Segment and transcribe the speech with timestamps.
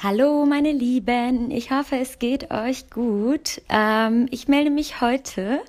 [0.00, 3.60] Hallo meine Lieben, ich hoffe es geht euch gut.
[3.68, 5.60] Ähm, ich melde mich heute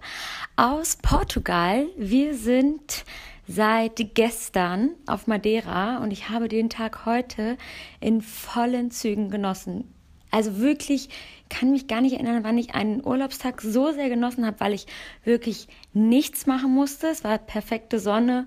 [0.56, 1.88] aus Portugal.
[1.98, 3.06] Wir sind
[3.48, 7.58] seit gestern auf Madeira und ich habe den Tag heute
[8.02, 9.92] in vollen Zügen genossen.
[10.30, 11.10] Also wirklich
[11.50, 14.86] kann mich gar nicht erinnern, wann ich einen Urlaubstag so sehr genossen habe, weil ich
[15.24, 17.08] wirklich nichts machen musste.
[17.08, 18.46] Es war perfekte Sonne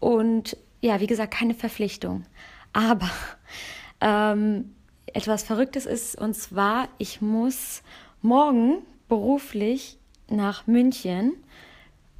[0.00, 2.24] und ja, wie gesagt, keine Verpflichtung.
[2.72, 3.08] Aber
[4.00, 4.74] ähm,
[5.14, 7.82] etwas Verrücktes ist, und zwar, ich muss
[8.22, 9.98] morgen beruflich
[10.28, 11.32] nach München,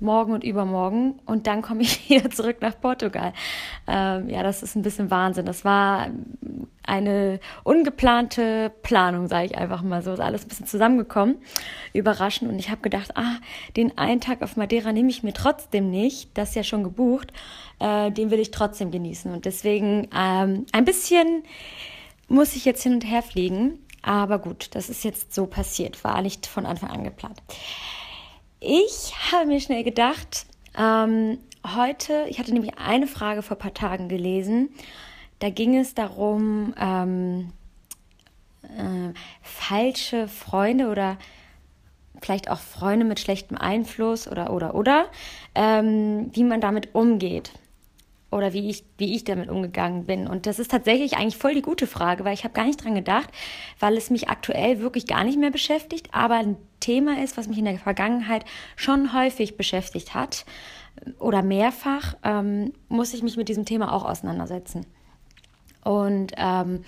[0.01, 3.33] morgen und übermorgen, und dann komme ich wieder zurück nach Portugal.
[3.87, 5.47] Ähm, ja, das ist ein bisschen Wahnsinn.
[5.47, 6.09] Das war
[6.83, 10.13] eine ungeplante Planung, sage ich einfach mal so.
[10.13, 11.37] Ist alles ein bisschen zusammengekommen,
[11.93, 12.51] überraschend.
[12.51, 13.37] Und ich habe gedacht, ah,
[13.77, 16.37] den einen Tag auf Madeira nehme ich mir trotzdem nicht.
[16.37, 17.33] Das ist ja schon gebucht.
[17.79, 19.33] Äh, den will ich trotzdem genießen.
[19.33, 21.45] Und deswegen ähm, ein bisschen
[22.31, 23.79] muss ich jetzt hin und her fliegen.
[24.03, 27.43] Aber gut, das ist jetzt so passiert, war nicht von Anfang an geplant.
[28.61, 30.47] Ich habe mir schnell gedacht,
[30.79, 34.71] ähm, heute, ich hatte nämlich eine Frage vor ein paar Tagen gelesen,
[35.41, 37.53] da ging es darum, ähm,
[38.63, 41.19] äh, falsche Freunde oder
[42.23, 45.07] vielleicht auch Freunde mit schlechtem Einfluss oder oder oder,
[45.55, 47.53] ähm, wie man damit umgeht
[48.31, 50.27] oder wie ich, wie ich damit umgegangen bin.
[50.27, 52.95] Und das ist tatsächlich eigentlich voll die gute Frage, weil ich habe gar nicht dran
[52.95, 53.31] gedacht,
[53.79, 57.59] weil es mich aktuell wirklich gar nicht mehr beschäftigt, aber ein Thema ist, was mich
[57.59, 58.45] in der Vergangenheit
[58.77, 60.45] schon häufig beschäftigt hat
[61.19, 64.87] oder mehrfach, ähm, muss ich mich mit diesem Thema auch auseinandersetzen.
[65.83, 66.85] Und ähm,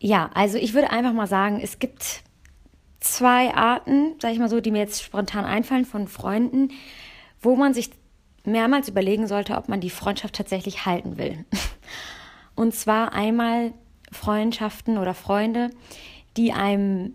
[0.00, 2.22] ja, also ich würde einfach mal sagen, es gibt
[3.00, 6.70] zwei Arten, sage ich mal so, die mir jetzt spontan einfallen von Freunden,
[7.40, 7.90] wo man sich
[8.44, 11.44] mehrmals überlegen sollte, ob man die Freundschaft tatsächlich halten will.
[12.54, 13.72] Und zwar einmal
[14.12, 15.70] Freundschaften oder Freunde,
[16.36, 17.14] die einem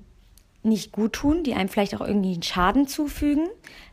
[0.61, 3.47] nicht gut tun, die einem vielleicht auch irgendwie einen Schaden zufügen,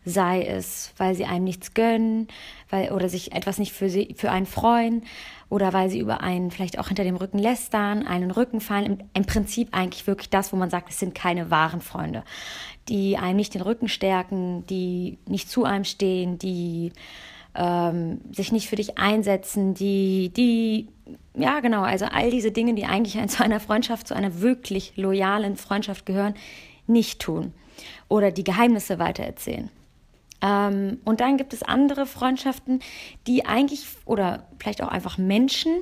[0.05, 2.27] sei es, weil sie einem nichts gönnen,
[2.71, 5.05] weil oder sich etwas nicht für sie für einen freuen
[5.49, 8.85] oder weil sie über einen vielleicht auch hinter dem Rücken lästern, einen Rücken fallen.
[8.87, 12.25] Im, Im, Prinzip eigentlich wirklich das, wo man sagt, es sind keine wahren Freunde,
[12.89, 16.93] die einem nicht den Rücken stärken, die nicht zu einem stehen, die
[17.57, 20.89] ähm, sich nicht für dich einsetzen, die, die,
[21.35, 25.57] ja genau, also all diese Dinge, die eigentlich zu einer Freundschaft, zu einer wirklich loyalen
[25.57, 26.35] Freundschaft gehören,
[26.87, 27.53] nicht tun
[28.09, 29.71] oder die Geheimnisse weitererzählen.
[30.43, 32.81] Ähm, und dann gibt es andere Freundschaften,
[33.27, 35.73] die eigentlich, oder vielleicht auch einfach Menschen,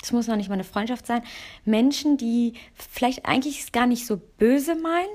[0.00, 1.22] das muss noch nicht mal eine Freundschaft sein,
[1.64, 5.08] Menschen, die vielleicht eigentlich gar nicht so böse meinen,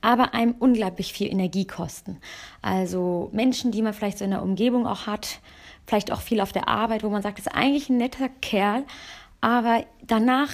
[0.00, 2.18] aber einem unglaublich viel Energie kosten.
[2.62, 5.40] Also Menschen, die man vielleicht so in der Umgebung auch hat,
[5.86, 8.84] vielleicht auch viel auf der Arbeit, wo man sagt, das ist eigentlich ein netter Kerl,
[9.40, 10.50] aber danach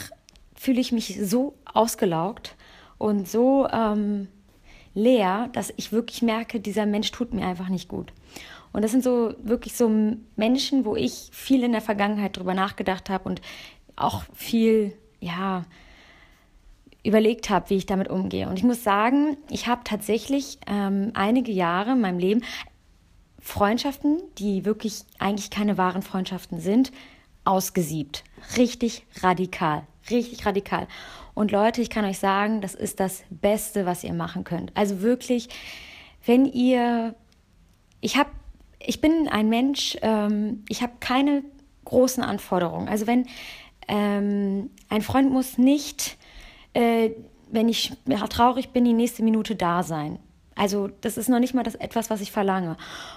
[0.54, 2.56] fühle ich mich so ausgelaugt
[2.98, 4.28] und so ähm,
[4.94, 8.12] leer, dass ich wirklich merke, dieser Mensch tut mir einfach nicht gut.
[8.72, 9.90] Und das sind so wirklich so
[10.36, 13.40] Menschen, wo ich viel in der Vergangenheit drüber nachgedacht habe und
[13.94, 15.64] auch viel, ja,
[17.06, 18.48] überlegt habe, wie ich damit umgehe.
[18.48, 22.42] Und ich muss sagen, ich habe tatsächlich ähm, einige Jahre in meinem Leben
[23.40, 26.90] Freundschaften, die wirklich eigentlich keine wahren Freundschaften sind,
[27.44, 28.24] ausgesiebt.
[28.56, 29.86] Richtig radikal.
[30.10, 30.88] Richtig radikal.
[31.34, 34.72] Und Leute, ich kann euch sagen, das ist das Beste, was ihr machen könnt.
[34.76, 35.48] Also wirklich,
[36.24, 37.14] wenn ihr,
[38.00, 38.30] ich habe,
[38.80, 41.44] ich bin ein Mensch, ähm, ich habe keine
[41.84, 42.88] großen Anforderungen.
[42.88, 43.26] Also wenn
[43.86, 46.16] ähm, ein Freund muss nicht
[46.76, 47.14] äh,
[47.50, 47.92] wenn ich
[48.28, 50.18] traurig bin, die nächste Minute da sein.
[50.56, 52.76] Also das ist noch nicht mal das etwas, was ich verlange.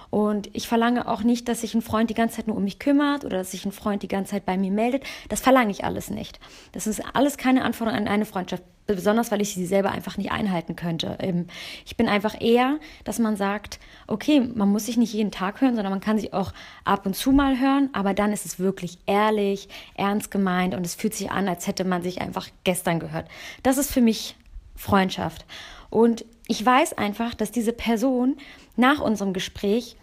[0.10, 2.80] Und ich verlange auch nicht, dass sich ein Freund die ganze Zeit nur um mich
[2.80, 5.04] kümmert oder dass sich ein Freund die ganze Zeit bei mir meldet.
[5.30, 6.40] Das verlange ich alles nicht.
[6.74, 10.32] Das ist alles keine Anforderung an eine Freundschaft, besonders weil ich sie selber einfach nicht
[10.32, 11.18] einhalten könnte.
[11.20, 11.48] Ähm,
[11.86, 15.76] ich bin einfach eher, dass man sagt, okay, man muss sich nicht jeden Tag hören,
[15.76, 18.98] sondern man kann sich auch ab und zu mal hören, aber dann ist es wirklich
[19.06, 23.30] ehrlich, ernst gemeint und es fühlt sich an, als hätte man sich einfach gestern gehört.
[23.64, 24.36] Das ist für mich
[24.76, 25.46] Freundschaft.
[25.90, 28.36] Und ich weiß einfach, dass diese Person
[28.76, 29.96] nach unserem Gespräch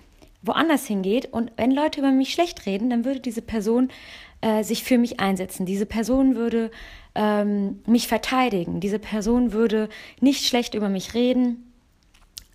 [0.43, 3.91] woanders hingeht und wenn Leute über mich schlecht reden, dann würde diese Person
[4.43, 5.67] äh, sich für mich einsetzen.
[5.67, 6.71] Diese Person würde
[7.17, 8.79] ähm, mich verteidigen.
[8.79, 9.89] Diese Person würde
[10.21, 11.73] nicht schlecht über mich reden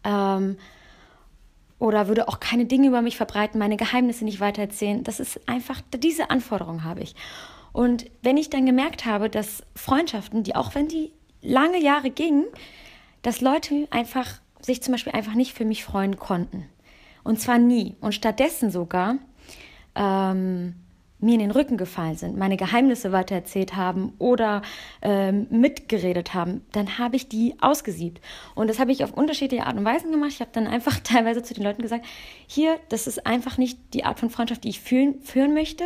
[0.06, 0.56] ähm,
[1.78, 5.04] oder würde auch keine Dinge über mich verbreiten, meine Geheimnisse nicht weitererzählen.
[5.04, 7.14] Das ist einfach, diese Anforderung habe ich.
[7.74, 11.12] Und wenn ich dann gemerkt habe, dass Freundschaften, die auch wenn die
[11.42, 12.46] lange Jahre gingen,
[13.22, 16.66] dass Leute einfach sich zum Beispiel einfach nicht für mich freuen konnten.
[17.24, 17.96] Und zwar nie.
[18.02, 19.16] Und stattdessen sogar
[19.96, 20.76] ähm,
[21.22, 24.64] mir in den Rücken gefallen sind, meine Geheimnisse weitererzählt haben oder
[25.02, 28.22] ähm, mitgeredet haben, dann habe ich die ausgesiebt.
[28.56, 30.32] Und das habe ich auf unterschiedliche Art und Weisen gemacht.
[30.32, 32.06] Ich habe dann einfach teilweise zu den Leuten gesagt,
[32.48, 35.86] hier, das ist einfach nicht die Art von Freundschaft, die ich fühlen, führen möchte.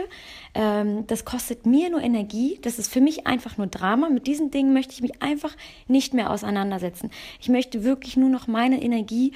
[0.54, 2.58] Ähm, das kostet mir nur Energie.
[2.62, 4.10] Das ist für mich einfach nur Drama.
[4.10, 5.56] Mit diesen Dingen möchte ich mich einfach
[5.88, 7.12] nicht mehr auseinandersetzen.
[7.42, 9.34] Ich möchte wirklich nur noch meine Energie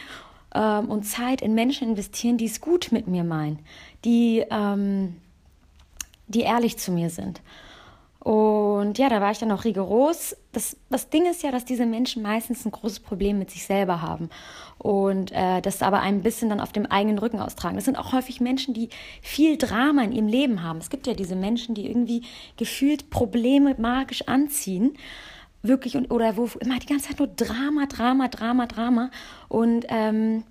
[0.55, 3.59] ähm, und Zeit in Menschen investieren, die es gut mit mir meinen,
[4.05, 5.15] die ähm,
[6.29, 7.41] die ehrlich zu mir sind.
[8.19, 10.35] Und ja, da war ich dann auch rigoros.
[10.51, 14.01] Das, das Ding ist ja, dass diese Menschen meistens ein großes Problem mit sich selber
[14.01, 14.29] haben
[14.77, 17.75] und äh, das aber ein bisschen dann auf dem eigenen Rücken austragen.
[17.75, 18.89] Das sind auch häufig Menschen, die
[19.21, 20.79] viel Drama in ihrem Leben haben.
[20.79, 22.23] Es gibt ja diese Menschen, die irgendwie
[22.57, 24.97] gefühlt Probleme magisch anziehen.
[25.61, 29.11] Wirklich und oder wo immer die ganze Zeit nur Drama, Drama, Drama, Drama.
[29.47, 30.43] Und ähm,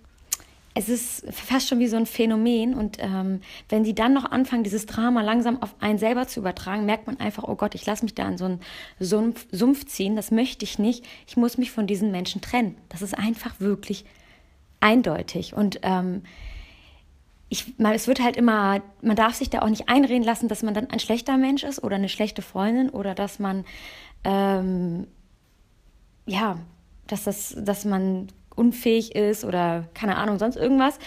[0.78, 2.74] es ist fast schon wie so ein Phänomen.
[2.74, 6.86] Und ähm, wenn sie dann noch anfangen, dieses Drama langsam auf einen selber zu übertragen,
[6.86, 8.60] merkt man einfach, oh Gott, ich lasse mich da in so einen
[9.00, 10.14] Sumpf, Sumpf ziehen.
[10.14, 11.04] Das möchte ich nicht.
[11.26, 12.76] Ich muss mich von diesen Menschen trennen.
[12.90, 14.04] Das ist einfach wirklich
[14.78, 15.52] eindeutig.
[15.52, 16.22] Und ähm,
[17.48, 20.62] ich, man, es wird halt immer, man darf sich da auch nicht einreden lassen, dass
[20.62, 23.64] man dann ein schlechter Mensch ist oder eine schlechte Freundin oder dass man,
[24.22, 25.08] ähm,
[26.24, 26.60] ja,
[27.08, 28.28] dass, das, dass man
[28.58, 30.98] unfähig ist oder keine Ahnung, sonst irgendwas.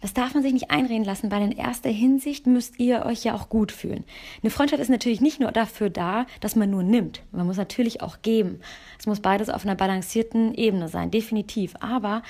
[0.00, 3.34] Das darf man sich nicht einreden lassen, weil in erster Hinsicht müsst ihr euch ja
[3.34, 4.04] auch gut fühlen.
[4.42, 7.22] Eine Freundschaft ist natürlich nicht nur dafür da, dass man nur nimmt.
[7.32, 8.60] Man muss natürlich auch geben.
[8.98, 11.74] Es muss beides auf einer balancierten Ebene sein, definitiv.
[11.80, 12.22] Aber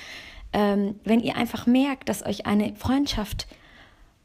[0.52, 3.46] ähm, wenn ihr einfach merkt, dass euch eine Freundschaft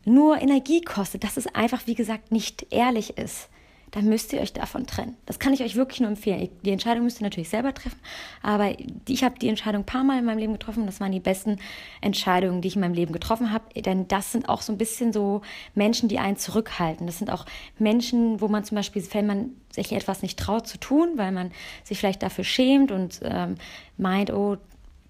[0.05, 3.49] nur Energie kostet, dass es einfach, wie gesagt, nicht ehrlich ist,
[3.95, 5.15] dann müsst ihr euch davon trennen.
[5.25, 6.49] Das kann ich euch wirklich nur empfehlen.
[6.63, 7.97] Die Entscheidung müsst ihr natürlich selber treffen,
[8.41, 8.75] aber
[9.07, 10.85] ich habe die Entscheidung ein paar Mal in meinem Leben getroffen.
[10.85, 11.59] Das waren die besten
[12.01, 13.63] Entscheidungen, die ich in meinem Leben getroffen habe.
[13.81, 15.43] Denn das sind auch so ein bisschen so
[15.75, 17.07] Menschen, die einen zurückhalten.
[17.07, 17.45] Das sind auch
[17.79, 21.51] Menschen, wo man zum Beispiel, wenn man sich etwas nicht traut zu tun, weil man
[21.85, 23.55] sich vielleicht dafür schämt und ähm,
[23.97, 24.57] meint, oh,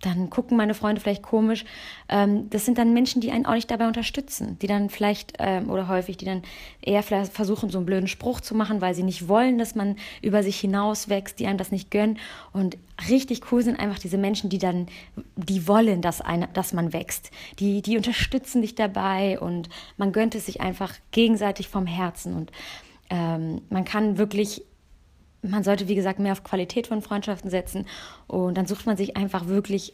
[0.06, 1.66] dann gucken meine Freunde vielleicht komisch.
[2.10, 5.70] Ähm, das sind dann Menschen, die einen auch nicht dabei unterstützen, die dann vielleicht ähm,
[5.70, 6.44] oder häufig, die dann
[6.82, 9.96] eher vielleicht versuchen, so einen blöden Spruch zu machen, weil sie nicht wollen, dass man
[10.22, 12.20] über sich hinaus wächst, die einem das nicht gönnen.
[12.54, 12.78] Und
[13.10, 14.88] richtig cool sind einfach diese Menschen, die dann,
[15.36, 17.32] die wollen, dass, eine, dass man wächst.
[17.60, 22.36] Die, die unterstützen dich dabei und man gönnt es sich einfach gegenseitig vom Herzen.
[22.36, 22.52] Und
[23.10, 24.64] ähm, man kann wirklich
[25.50, 27.86] man sollte, wie gesagt, mehr auf Qualität von Freundschaften setzen.
[28.28, 29.94] Und dann sucht man sich einfach wirklich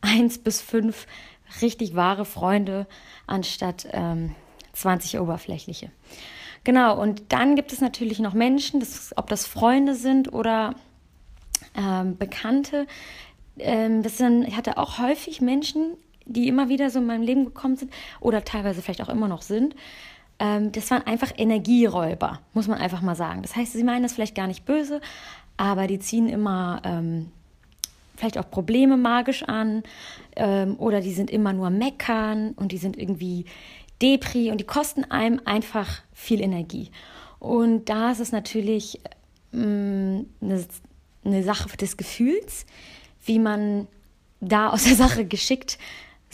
[0.00, 1.06] eins bis fünf
[1.62, 2.86] richtig wahre Freunde
[3.26, 4.34] anstatt ähm,
[4.72, 5.90] 20 oberflächliche.
[6.64, 10.74] Genau, und dann gibt es natürlich noch Menschen, das, ob das Freunde sind oder
[11.76, 12.86] ähm, Bekannte.
[13.58, 17.44] Ähm, das sind, ich hatte auch häufig Menschen, die immer wieder so in meinem Leben
[17.44, 19.76] gekommen sind oder teilweise vielleicht auch immer noch sind,
[20.38, 23.42] ähm, das waren einfach Energieräuber, muss man einfach mal sagen.
[23.42, 25.00] Das heißt, sie meinen das vielleicht gar nicht böse,
[25.56, 27.30] aber die ziehen immer ähm,
[28.16, 29.82] vielleicht auch Probleme magisch an
[30.36, 33.46] ähm, oder die sind immer nur meckern und die sind irgendwie
[34.02, 36.90] Depri und die kosten einem einfach viel Energie.
[37.38, 39.00] Und da ist es natürlich
[39.54, 40.64] ähm, eine,
[41.24, 42.66] eine Sache des Gefühls,
[43.24, 43.86] wie man
[44.40, 45.78] da aus der Sache geschickt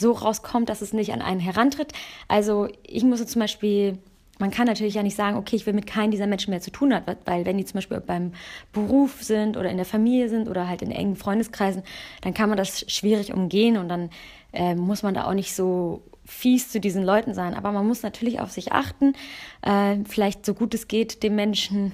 [0.03, 1.93] so rauskommt, dass es nicht an einen herantritt.
[2.27, 3.97] Also ich muss zum Beispiel,
[4.37, 6.69] man kann natürlich ja nicht sagen, okay, ich will mit keinem dieser Menschen mehr zu
[6.69, 8.33] tun haben, weil wenn die zum Beispiel beim
[8.71, 11.81] Beruf sind oder in der Familie sind oder halt in engen Freundeskreisen,
[12.21, 14.11] dann kann man das schwierig umgehen und dann
[14.51, 17.53] äh, muss man da auch nicht so fies zu diesen Leuten sein.
[17.53, 19.13] Aber man muss natürlich auf sich achten,
[19.61, 21.93] äh, vielleicht so gut es geht, dem Menschen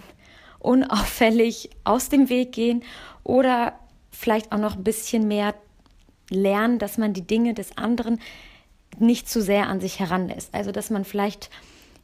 [0.60, 2.84] unauffällig aus dem Weg gehen
[3.24, 3.74] oder
[4.12, 5.56] vielleicht auch noch ein bisschen mehr
[6.30, 8.20] lernen, dass man die Dinge des anderen
[8.98, 10.54] nicht zu sehr an sich heranlässt.
[10.54, 11.50] Also dass man vielleicht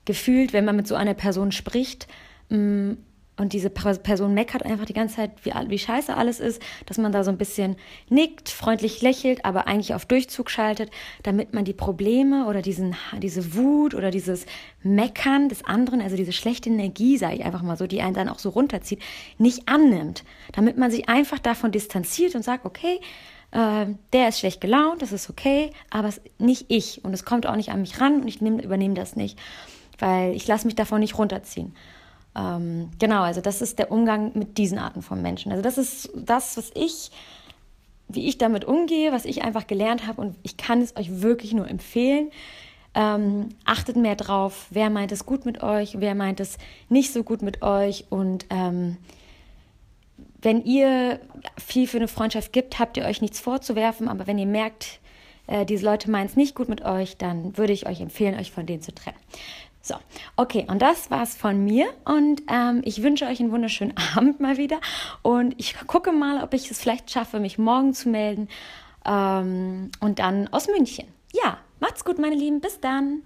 [0.06, 2.08] gefühlt, wenn man mit so einer Person spricht
[2.50, 2.94] mm,
[3.38, 7.12] und diese Person meckert einfach die ganze Zeit, wie, wie scheiße alles ist, dass man
[7.12, 7.76] da so ein bisschen
[8.08, 10.90] nickt, freundlich lächelt, aber eigentlich auf Durchzug schaltet,
[11.24, 14.46] damit man die Probleme oder diesen, diese Wut oder dieses
[14.84, 18.30] Meckern des anderen, also diese schlechte Energie, sage ich einfach mal so, die einen dann
[18.30, 19.02] auch so runterzieht,
[19.38, 20.24] nicht annimmt.
[20.54, 23.02] Damit man sich einfach davon distanziert und sagt, okay,
[23.56, 26.10] äh, der ist schlecht gelaunt, das ist okay, aber
[26.40, 27.06] nicht ich.
[27.06, 29.40] Und es kommt auch nicht an mich ran und ich nehm, übernehme das nicht,
[29.98, 31.74] weil ich lasse mich davon nicht runterziehen.
[32.36, 35.54] Ähm, genau, also das ist der Umgang mit diesen Arten von Menschen.
[35.54, 37.12] Also das ist das, was ich,
[38.10, 41.54] wie ich damit umgehe, was ich einfach gelernt habe und ich kann es euch wirklich
[41.54, 42.32] nur empfehlen.
[42.94, 46.58] Ähm, achtet mehr drauf, wer meint es gut mit euch, wer meint es
[46.90, 48.98] nicht so gut mit euch und ähm,
[50.46, 51.20] wenn ihr
[51.58, 55.00] viel für eine Freundschaft gibt, habt ihr euch nichts vorzuwerfen, aber wenn ihr merkt,
[55.48, 58.52] äh, diese Leute meinen es nicht gut mit euch, dann würde ich euch empfehlen, euch
[58.52, 59.18] von denen zu trennen.
[59.82, 59.96] So,
[60.36, 61.88] okay, und das war's von mir.
[62.06, 64.80] Und ähm, ich wünsche euch einen wunderschönen Abend mal wieder.
[65.22, 68.48] Und ich gucke mal, ob ich es vielleicht schaffe, mich morgen zu melden.
[69.06, 71.08] Ähm, und dann aus München.
[71.34, 72.62] Ja, macht's gut, meine Lieben.
[72.62, 73.22] Bis dann.